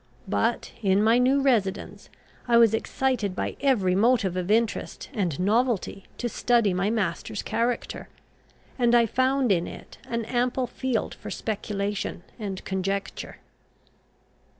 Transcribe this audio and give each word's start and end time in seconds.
But, 0.27 0.71
in 0.81 1.03
my 1.03 1.19
new 1.19 1.41
residence, 1.43 2.09
I 2.47 2.57
was 2.57 2.73
excited 2.73 3.35
by 3.35 3.55
every 3.61 3.93
motive 3.93 4.35
of 4.35 4.49
interest 4.49 5.09
and 5.13 5.39
novelty 5.39 6.05
to 6.17 6.27
study 6.27 6.73
my 6.73 6.89
master's 6.89 7.43
character; 7.43 8.09
and 8.79 8.95
I 8.95 9.05
found 9.05 9.51
in 9.51 9.67
it 9.67 9.99
an 10.09 10.25
ample 10.25 10.65
field 10.65 11.13
for 11.13 11.29
speculation 11.29 12.23
and 12.39 12.65
conjecture. 12.65 13.35